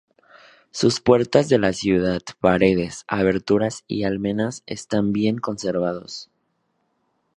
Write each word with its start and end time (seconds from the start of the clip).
Sus 0.71 0.99
puertas 0.99 1.47
de 1.47 1.59
la 1.59 1.73
ciudad, 1.73 2.21
paredes, 2.39 3.03
aberturas 3.07 3.83
y 3.87 4.01
almenas 4.03 4.63
están 4.65 5.13
bien 5.13 5.37
conservados. 5.37 6.31